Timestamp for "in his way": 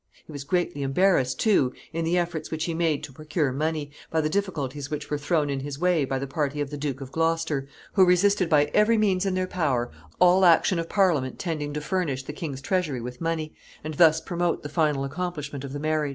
5.47-6.05